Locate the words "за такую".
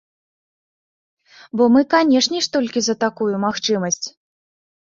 2.89-3.31